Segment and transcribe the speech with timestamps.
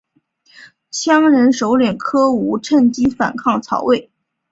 [0.91, 4.09] 羌人首领柯吾趁机反抗曹魏。